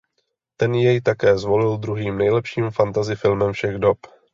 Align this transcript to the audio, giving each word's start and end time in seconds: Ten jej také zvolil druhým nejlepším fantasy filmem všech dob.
Ten 0.57 0.73
jej 0.75 1.01
také 1.01 1.37
zvolil 1.37 1.77
druhým 1.77 2.17
nejlepším 2.17 2.71
fantasy 2.71 3.15
filmem 3.15 3.53
všech 3.53 3.75
dob. 3.77 3.97